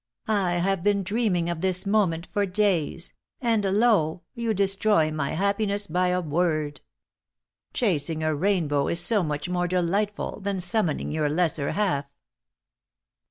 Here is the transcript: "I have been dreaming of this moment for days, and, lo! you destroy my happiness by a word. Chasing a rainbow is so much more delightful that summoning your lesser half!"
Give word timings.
"I 0.27 0.53
have 0.53 0.83
been 0.83 1.03
dreaming 1.03 1.47
of 1.47 1.61
this 1.61 1.85
moment 1.85 2.27
for 2.33 2.47
days, 2.47 3.13
and, 3.39 3.63
lo! 3.63 4.23
you 4.33 4.51
destroy 4.51 5.11
my 5.11 5.33
happiness 5.35 5.85
by 5.85 6.07
a 6.07 6.19
word. 6.21 6.81
Chasing 7.71 8.23
a 8.23 8.33
rainbow 8.33 8.87
is 8.87 8.99
so 8.99 9.21
much 9.21 9.47
more 9.47 9.67
delightful 9.67 10.39
that 10.39 10.63
summoning 10.63 11.11
your 11.11 11.29
lesser 11.29 11.73
half!" 11.73 12.05